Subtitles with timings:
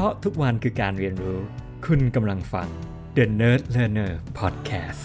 [0.00, 1.40] พราะทุกวันคือการเรียนรู้
[1.86, 2.68] คุณกำลังฟัง
[3.16, 5.04] The Nerd Learner Podcast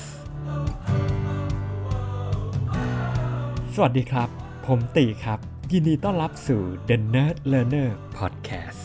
[3.73, 4.29] สวัสดีครับ
[4.65, 5.39] ผมตีครับ
[5.71, 8.81] ยินดีต้อนรับสู่ The Nerd Learner Podcast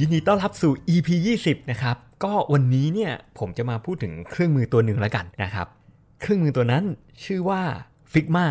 [0.00, 1.08] ยินดีต้อนรับสู่ EP
[1.42, 5.66] 20 นะครับ ก็วันนี้เนี่ยผมจะมาพูดถึงเครื่องมือตัวหนึ่งแล้วกันนะครับ
[6.20, 6.84] เครื่องมือตัวนั้น
[7.24, 7.62] ชื่อว่า
[8.14, 8.46] Figma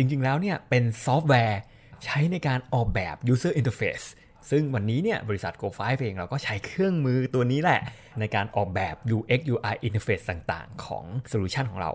[0.00, 1.60] จริงๆแล้วเนี่ยเป็นซอฟต์แวร์
[2.04, 4.06] ใช้ในการออกแบบ user interface
[4.50, 7.80] ซึ่งวันนี้เนี่ยบริษัท Go5 เองเราก็ใช้เครื่องมือตัวนี้แหละ
[8.20, 11.90] ในการออกแบบ UX UI interface ต่างๆ ของ solution ของเรา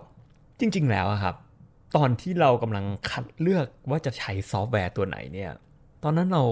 [0.60, 1.36] จริง ๆ แล้วครับ
[1.96, 5.50] ตอนที่เรากำลังคัดเลือกว่าจะใช้ซอฟต์แวร์ตัวไหนเนี่ย
[6.04, 6.44] ตอนนั้นเรา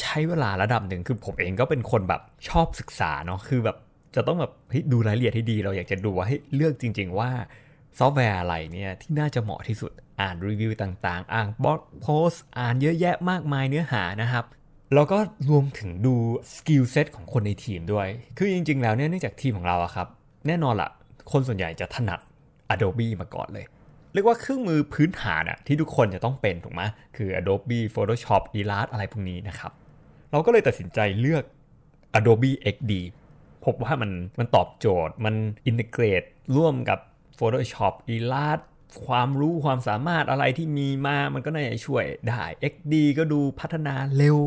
[0.00, 3.76] ใช้เวลาระดับหนึ่งคือผมเองก็เป็นคนแบบชอบศึกษาเนาะคือแบบ
[4.16, 4.52] จะต้องแบบ
[4.92, 7.30] ดูรายละเอียดให้ดี เราอยากจะดูว่าให้เลือกจริง ๆ ว่า
[7.98, 14.44] ซอฟต์แวร์อะไรเนี่ยที่น่าจะเหมาะที่สุดอ่านรีวิวต่างๆ อ่าน blog post อ่านเยอะแยะมากมายเนื้อหานะครับ
[14.94, 15.18] แล้วก็
[15.50, 16.14] รวมถึงดู
[16.54, 20.08] skill set ของคนในทีมด้วย คือจริง ๆ แล้วเนี่ยเนื่องจากทีมของเราอะครับ
[20.46, 20.90] แน่นอนละ
[21.32, 22.20] คนส่วนใหญ่จะถนัด
[22.74, 23.66] Adobe มาก่อนเลย
[24.12, 26.82] เรียกว่าเครื่องมือพื้นฐานอะที่ทุกคนจะต้องเป็นถูกไหม
[27.16, 29.72] คือ Adobe Photoshop Illustrator อะไรพวกนี้นะครับ
[30.30, 31.44] เราก็เลยตัดสินใจเลือก
[32.18, 32.92] Adobe XD
[33.64, 35.34] พบว่ามันมันตอบโจทย์มัน
[35.66, 36.22] integrate
[36.56, 36.98] ร่วมกับ
[37.38, 38.60] Photoshop อีลาด
[39.06, 44.38] ความรู้ความสามารถอะไรที่มีมา มันก็น่าจะช่วยได้ XD ก็ดูพัฒนาเร็ว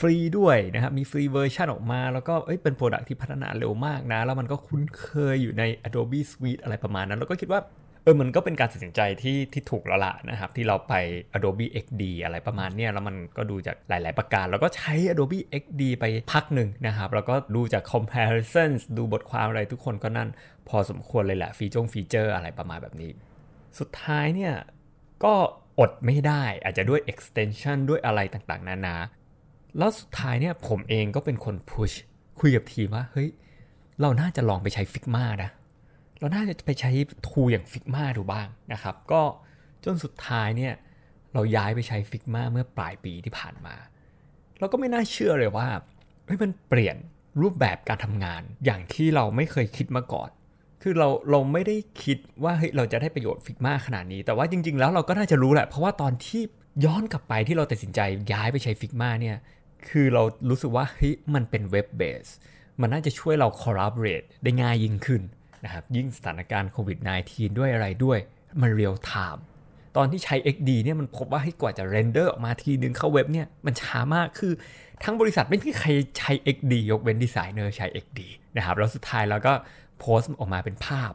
[0.00, 7.60] ฟรีด้วยนะครับ มี free version ออกมา แล้วก็เอ้ยเป็น product ที่พัฒนาเร็วมากนะ แล้วมันก็คุ้นเคยอยู่ใน Adobe Suite อะไรประมาณนั้น แล้วก็คิดว่า
[8.04, 10.94] เออมันก็เป็นการตัดสินใจที่ที่ถูกแล้วล่ะนะครับ ที่เราไป
[11.36, 20.28] Adobe XD อะไรประมาณเนี้ยแล้วมันก็ดูจากหลาย ๆ ประการแล้วก็ใช้ Adobe XD ไปพักหนึ่งนะครับ แล้วก็ดูจาก comparisons ดูบทความอะไรทุกคนก็นั่น
[20.68, 23.10] พอสมควรเลยแหละฟีจงฟีเจอร์อะไรประมาณแบบนี้
[23.78, 24.54] สุดท้ายเนี่ย
[25.24, 25.34] ก็
[25.78, 28.96] อดไม่ได้อาจจะด้วย extension ด้วยอะไรต่างๆ นานา
[29.78, 31.96] แล้วสุดท้ายเนี่ยผมเองก็เป็นคน push
[32.40, 33.28] คุยกับทีมว่าเฮ้ย
[34.00, 35.50] เราน่าจะลองไปใช้ Figma นะ
[36.18, 36.90] เราน่าจะไปใช้
[37.28, 39.22] ทูอย่าง Figma ดูบ้างนะครับ ก็
[39.84, 40.74] จนสุดท้ายเนี่ย
[41.34, 43.76] เราย้ายไปใช้ Figma เมื่อปลายปีที่ผ่านมา
[44.58, 45.68] เราก็ไม่น่าเชื่อเลยว่า
[46.26, 46.96] เฮ้ยมันเปลี่ยน
[47.40, 50.30] รูปแบบการทำงานอย่างที่เราไม่เคยคิดมาก่อน
[50.82, 56.42] คือเราเราไม่ได้คิดว่าเฮ้ยเราจะได้ประโยชน์ฟิกมาขนาดนี้ แต่ว่าจริง ๆ แล้วเราก็น่าจะรู้แหละ เพราะว่าตอนที่
[56.84, 58.00] ย้อนกลับไปที่เราตัดสินใจ
[58.32, 59.36] ย้ายไปใช้ฟิกมาเนี่ย
[59.88, 62.26] คือเรารู้สึกว่าเฮ้ยมันเป็นเว็บเบส
[62.80, 65.22] มันน่าจะช่วยเรา collaborate ได้ง่ายยิ่งขึ้น
[65.64, 66.98] นะครับยิ่งสถานการณ์โควิด
[67.28, 68.18] -19 ด้วยอะไรด้วย
[68.62, 69.44] มัน real time
[69.96, 74.52] ตอนที่ใช้ XD เนี่ยมันพบว่าให้กว่าจะ render ออกมาทีนึงเข้าเว็บเนี่ยมันช้ามากคือ
[75.04, 75.88] ทั้งบริษัทไม่มีใคร
[76.18, 78.20] ใช้ XD ยกเว้นดีไซเนอร์ใช้ XD
[78.56, 79.52] นะครับแล้วสุดท้ายเราก็
[79.98, 81.12] โพสต์ออกมาเป็นภาพ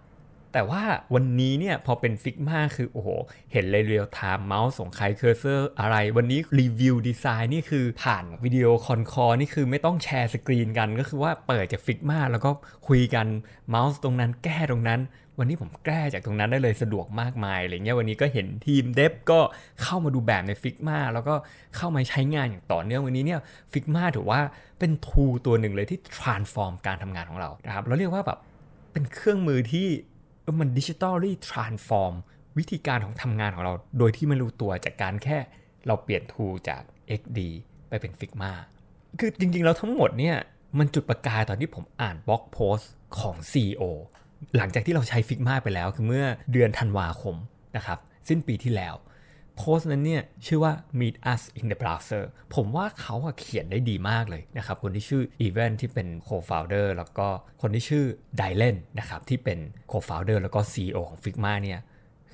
[0.54, 0.84] แต่ว่า
[1.14, 3.10] วันนี้เนี่ยพอเป็น Figma คือโอ้โห
[3.52, 10.24] เห็นเลย real time เมาส์ของใคร cursor อะไร วันนี้ review design นี่คือผ่าน video con call นี่คือไม่ต้อง share
[10.24, 12.52] screen กัน ก็คือว่าเปิดจาก Figma แล้วก็
[12.88, 13.28] คุยกัน
[13.70, 15.02] เมาส์ตรงนั้นแก้ตรงนั้น
[15.42, 19.40] วันนี้ผมแก้จากตรงนั้นได้เลยสะดวกมากมายอะไรเงี้ยวันนี้ก็เห็นทีมเดฟก็
[19.81, 21.36] เข้ามาดูแบบในฟิกมาแล้วก็
[21.76, 23.40] เข้ามาใช้งานอย่างต่อเนื่องวันนี้เนี่ย
[23.72, 24.42] ฟิกมาถือว่า
[24.80, 28.40] เป็นทูตัวหนึ่งเลยที่ transform การทำงานของเรานะครับเราเรียกว่าแบบ
[28.92, 29.88] เป็นเครื่องมือที่
[30.60, 32.16] มันดิจิทัลลี่ทรานส์ฟอร์ม
[32.58, 35.38] วิธีการของทำงานของเรา โดยที่ไม่รู้ตัวจากการแค่
[35.88, 36.82] เราเปลี่ยนทูจาก
[37.20, 37.40] XD
[37.90, 38.52] ไปเป็น Figma
[39.20, 40.38] คือจริงๆ แล้วทั้งหมดเนี่ย
[40.78, 43.84] มันจุดประกายตอนที่ผมอ่านบล็อกโพสต์ของ CEO
[44.58, 47.36] หลังจากที่เราใช้ Figma ไปแล้วคือเมื่อเดือนธันวาคม
[47.76, 48.00] นะครับ
[48.30, 48.96] สิ้นปีที่แล้ว
[49.59, 52.24] โพสต์นั้นเนี่ยชื่อว่า meet us in the browser
[52.56, 57.28] ผมว่าเขาเขียนได้ดีมากเลยนะครับ คนที่ชื่อ Event ที่เป็น co-founder แล้วก็
[57.62, 58.06] คนที่ชื่อ
[58.40, 59.59] Dylan นะครับที่เป็น
[59.92, 61.80] co-founder แล้วก็ CEO ของ Figma เนี่ย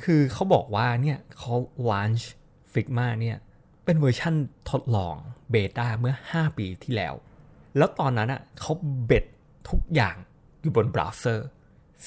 [0.04, 1.54] คือเขาบอกว่าเนี่ยเขา
[1.90, 2.24] launch
[2.74, 3.38] Figma เนี่ย
[3.86, 4.36] เป็นเวอร์ชั่น
[4.72, 5.16] ทดลอง
[5.52, 7.14] beta เมื่อ 5 ปีที่แล้ว
[7.78, 8.74] แล้วตอนนั้นอะเขา
[9.06, 9.26] base
[9.70, 10.16] ทุกอย่าง
[10.62, 11.48] อยู่บนเบราว์เซอร์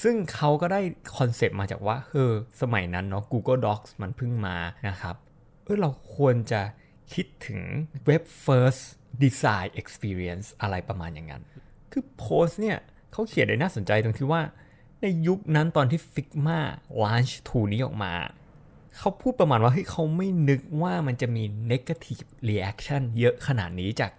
[0.01, 0.81] ซึ่งเขาก็ได้
[1.17, 4.57] concept มาจากว่าเออสมัยนั้นเนาะ Google Docs มันเพิ่งมา
[4.87, 5.15] นะครับ
[5.63, 6.61] เออเราควรจะ
[7.13, 7.61] คิดถึง
[8.09, 8.81] Web First
[9.23, 11.43] Design Experience อะไรประมาณอย่างนั้น
[11.91, 12.77] คือโพสเนี่ย
[13.11, 14.41] เขาเขียนได้น่าสนใจตรงที่ว่า
[15.01, 16.59] ในยุคนั้นตอนที่ Figma
[17.01, 18.13] launch tool นี้ออกมา
[18.97, 24.11] เขาพูดประมาณว่าเฮ้ยเขาไม่นึกว่ามันจะมี negative reaction เยอะขนาดนี้จาก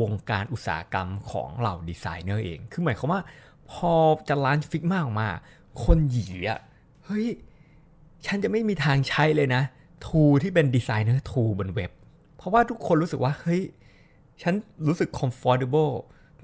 [0.00, 3.20] วงการอุตสาหกรรมของเหล่าดีไซเนอร์เอง คือหมายความว่า
[3.72, 3.92] พอ
[4.28, 5.28] จะ launch Figma ออกมา
[5.84, 6.60] คนยี้อะ
[7.04, 7.26] เฮ้ย
[8.26, 9.62] ฉันจะไม่มีทางใช้เลยนะ
[10.06, 11.90] tool ที่เป็น designer tool บนเว็บ
[12.36, 13.62] เพราะว่าทุกคนรู้สึกว่า เฮ้ย
[14.42, 14.54] ฉัน
[14.88, 15.94] รู้สึก comfortable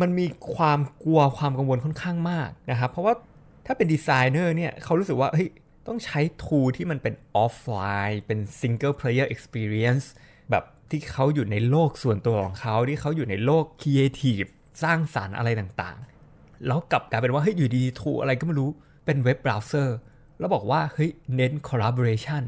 [0.00, 3.14] มันมีความกลัวความกังวลค่อนข้างมากนะครับ เพราะว่า
[3.66, 5.48] ถ้าเป็นดีไซเนอร์เนี่ย เขารู้สึกว่า เฮ้ย
[5.86, 7.80] ต้องใช้ tool ที่มันเป็นออฟไล
[8.10, 10.06] น์เป็น single player experience
[10.50, 14.48] แบบที่เขาอยู่ในโลกส่วนตัวของเขาที่เขาอยู่ในโลก creative
[14.82, 16.13] สร้างสรรค์อะไรต่างๆ
[16.66, 18.70] แล้วกลับกลายเป็นว่าเฮ้ยอยู่ดีๆ tool อะไรก็ไม่รู้
[19.04, 19.96] เป็นเว็บเบราว์เซอร์
[20.38, 22.44] แล้วบอกว่าเฮ้ยเน้น collaboration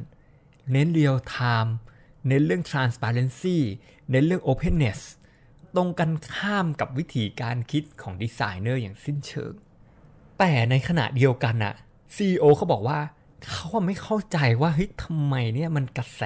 [0.73, 1.71] เน้น real time
[2.29, 3.59] เน้นเรื่อง transparency
[4.11, 5.01] เน้นเรื่อง openness
[5.77, 9.53] ตรงกันข้ามกับวิธีการคิดของดีไซเนอร์อย่างสิ้นเชิง
[10.39, 11.75] แต่ในขณะเดียวกันอะ
[12.17, 12.99] CEO เขาบอกว่า
[13.51, 16.23] เขาไม่เข้าใจว่าเฮ้ยทำไมเนี่ยมันกระแส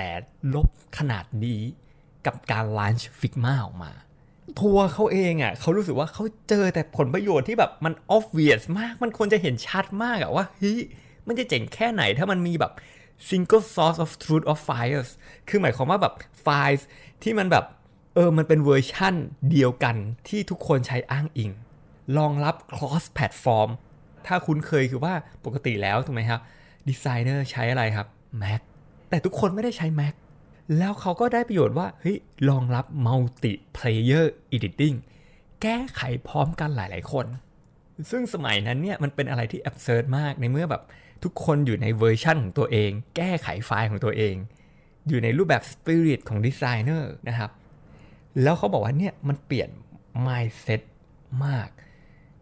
[0.54, 0.68] ลบ
[0.98, 1.60] ขนาดนี้
[2.26, 3.92] กับการลันช์ฟิกมาออกมา
[4.60, 10.80] ทัวเขาเองอะเขารู้สึกว่าเขาเจอแต่ผลประโยชน์ที่แบบมัน obvious มากมันควรจะเห็นชัดมากอะว่าเฮ้ย
[11.26, 12.72] มันจะเจ๋งแค่ไหนถ้ามันมีแบบ
[13.28, 15.10] single source of truth of files
[15.48, 16.86] คือหมายความว่าแบบไฟล์
[17.22, 17.64] ที่มันแบบ
[18.14, 19.14] เออมันเป็นเวอร์ชั่น
[19.50, 19.96] เดียวกัน
[20.28, 21.50] ที่ทุกคนใช้อ้างอิง
[22.18, 23.70] รองรับ cross platform
[24.26, 25.14] ถ้าคุณเคยคือว่า
[25.44, 26.40] ปกติแล้วถูกไหมครับ
[26.88, 28.06] ดีไซเนอร์ใช้อะไรครับ
[28.42, 28.60] Mac
[29.10, 30.14] แต่ทุกคนไม่ได้ใช้ Mac
[30.78, 32.16] แล้วเขาก็ได้ประโยชน์ว่าเฮ้ย
[32.48, 34.96] รองรับ multi player editing
[35.62, 37.26] แก้ไขพร้อมกันหลาย ๆ คน
[38.10, 40.82] ซึ่งสมัยนั้นเนี่ยมันเป็นอะไรที่ absurd มากในเมื่อแบบ
[41.24, 44.34] ทุกคนอยู่ในเวอร์ชั่นของตัวเอง แก้ไขไฟล์ของตัวเอง
[45.08, 47.50] อยู่ในรูปแบบ spirit ของดีไซเนอร์นะครับ
[48.42, 49.70] แล้วเขาบอกว่าเนี่ยมันเปลี่ยน
[50.26, 50.80] mindset
[51.44, 51.68] มาก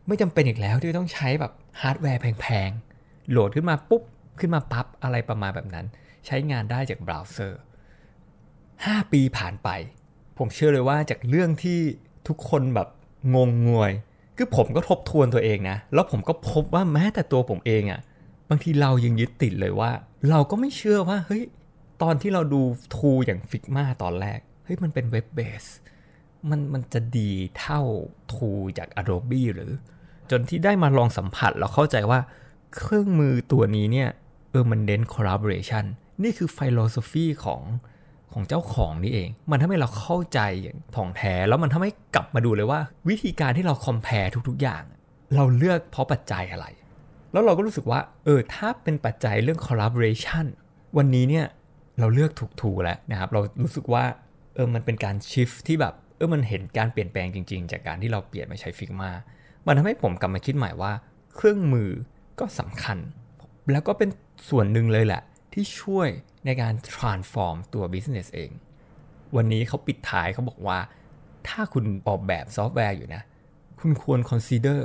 [0.07, 2.71] ไม่จำเป็นอีกแล้วที่ต้องใช้แบบฮาร์ดแวร์แพง
[3.01, 4.03] ๆ โหลดขึ้นมาปุ๊บ
[4.41, 5.87] ขึ้นมาปั๊บ อะไรประมาณแบบนั้น
[6.27, 7.61] ใช้งานได้จากเบราว์เซอร์
[8.87, 9.69] 5 ปีผ่านไป
[10.39, 11.79] ผมเชื่อเลยว่าจากเรื่องที่
[12.29, 12.89] ทุกคนแบบ
[13.35, 13.93] งงงวย
[14.37, 18.01] คือผมก็ทบทวนตัวเองนะ แล้วผมก็พบว่าแม้แต่ตัวผมเองอะ่ะ
[18.51, 19.91] บางทีเรายังยึดติดเลยว่า
[20.31, 21.43] เราก็ไม่เชื่อว่าเฮ้ย
[22.03, 22.61] ตอนที่เราดู
[22.95, 25.65] ทูอย่างฟิกมาตอนแรกเฮ้ยมันเป็นเว็บเบส
[26.51, 27.81] มันมันจะดีเท่า
[28.33, 29.73] ทูจาก Adobe หรือ
[30.31, 32.21] จนที่ได้มาลองสัมผัสแล้วเข้าใจว่า
[32.77, 34.09] เครื่องมือตัวนี้เนี่ย
[34.51, 35.85] เออมันเน้น collaboration
[36.23, 37.63] นี่คือ philosophy ของ
[38.33, 44.83] ของเจ้าของนี่เอง มันทำให้เราเข้าใจอย่างถ่องแท้แล้วมันทำให้กลับมาดูเลยว่า วิธีการที่เรา compare ทุกๆอย่าง
[45.35, 46.67] เราเลือกเพราะปัจจัยอะไร
[47.33, 50.47] แล้วเราก็รู้สึกว่า เออถ้าเป็นปัจจัยเรื่อง collaboration
[50.99, 51.47] วันนี้เนี่ย
[52.01, 54.05] เราเลือกถูกถูแล้วนะครับ เรารู้สึกว่า
[54.55, 59.11] เออมันเป็นการ shift ที่แบบเออมันเห็นการเปลี่ยนแปลงจริง ๆ จากการที่เราเปลี่ยนมาใช้ Figma
[59.67, 60.93] มันทำให้ผมกลับมาคิดใหม่ว่า
[61.35, 61.91] เครื่องมือ
[62.41, 62.99] ก็สำคัญ
[63.73, 64.09] แล้วก็เป็น
[64.49, 65.23] ส่วนหนึ่งเลยแหละ
[65.59, 66.09] ที่ช่วย
[66.47, 68.51] ในการ transform ตัว business เอง
[69.37, 70.79] วันนี้เขาปิดท้ายเขาบอกว่า
[71.49, 73.23] ถ้าคุณออกแบบซอฟต์แวร์อยู่นะ
[73.81, 74.81] คุณควร consider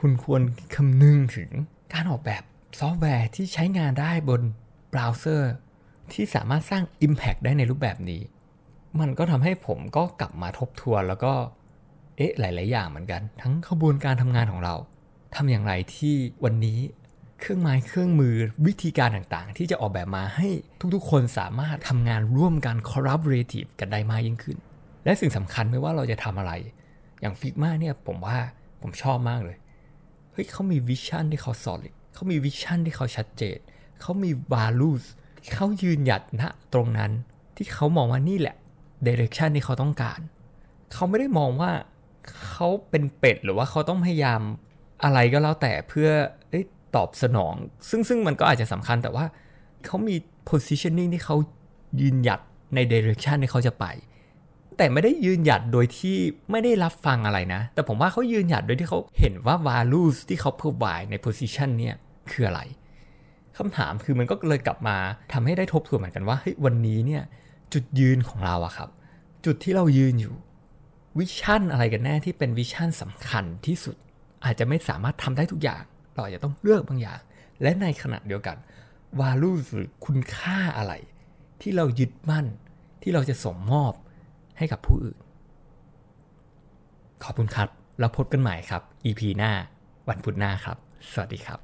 [0.00, 0.42] คุณควร
[0.74, 1.50] คำนึงถึง
[1.94, 2.42] การออกแบบ
[2.80, 4.40] ซอฟต์แวร์ที่ใช้งานได้บน
[4.90, 5.52] เบราว์เซอร์
[6.12, 8.22] ที่สามารถสร้าง Impact ได้ในรูปแบบนี้
[9.00, 11.32] มันก็ทำให้ผมก็กลับมาทบทวนแล้วก็
[12.16, 14.74] เอ๊ะหลาย ๆ อย่างเหมือนกัน ทั้งขบวนการทำงานของเรา
[15.34, 16.78] ทำอย่างไรที่วันนี้
[17.42, 18.34] เครื่องไม้เครื่องมือ
[18.66, 20.48] วิธีการต่างๆ ที่จะออกแบบมาให้
[20.94, 24.56] ทุกๆ คนสามารถทำงานร่วมกัน collaborative กันได้มากยิ่งขึ้น
[25.04, 26.52] และสิ่งสำคัญไม่ว่าเราจะทำอะไร
[27.20, 28.38] อย่างฟิกมาเนี่ยผมว่า
[28.80, 29.56] ผมชอบมากเลย
[30.32, 33.58] เฮ้ยเขามีวิชั่นที่เขา solid เขามีวิชั่นที่เขาชัดเจน
[34.00, 35.04] เขามี values
[35.42, 36.42] ที่เขายืนหยัดณ
[36.74, 37.12] ตรงนั้น
[37.56, 38.56] ที่เขามองว่านี่แหละ
[39.06, 40.20] direction ที่เขาต้องการ
[40.92, 41.70] เขาไม่ได้มองว่า
[42.48, 44.40] เขาเป็นเป็ดหรือว่าเขาต้องพยายาม
[45.04, 46.08] อะไรก็แล้วแต่เพื่อ
[46.96, 47.54] ตอบสนอง
[47.88, 49.24] ซึ่งซึ่งมันก็อาจจะสำคัญแต่ว่า
[49.86, 50.16] เขามี
[50.50, 51.36] positioning ที่เขา
[52.00, 52.40] ยืนหยัด
[52.74, 53.86] ใน direction ที่เขาจะไป
[54.76, 56.16] แต่ไม่ได้ยืนหยัดโดยที่
[56.50, 61.96] ไม่ได้รับฟังอะไรนะ แต่ผมว่าเขายืนหยัดโดยที่เขาเห็นว่า values ที่เขา provide ใน position เนี่ย
[62.30, 62.60] คืออะไร
[63.58, 64.96] คำถามคือมันก็เลยกลับมา
[65.32, 67.22] ทำให้ได้ทบทวนเหมือนกันว่าเฮ้ยวันนี้เนี่ย
[67.72, 68.88] จุดยืนของเราอะครับ
[69.44, 70.34] จุดที่เรายืนอยู่
[71.18, 73.96] vision อะไรกันแน่ที่เป็น vision สำคัญที่สุด
[74.44, 75.82] อาจจะไม่สามารถทำได้ทุกอย่าง
[76.14, 77.20] เราจะต้องเลือกบางอย่าง
[77.62, 78.56] และในขณะเดียวกัน
[79.20, 80.92] value หรือคุณค่าอะไร
[81.60, 82.46] ที่เรายึดมั่น
[83.02, 83.92] ที่เราจะส่งมอบ
[84.58, 85.18] ให้กับผู้อื่น
[87.22, 89.52] ขอบคุณครับ แล้วพบกันใหม่ครับ EP หน้า
[90.08, 90.76] วันพุธหน้าครับ
[91.10, 91.58] สวัสดีครับ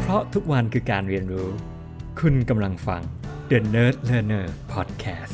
[0.00, 1.48] เพราะทุกวันคือการเรียนรู้
[2.20, 3.02] คุณกำลังฟัง
[3.50, 5.33] The Nerd Learner Podcast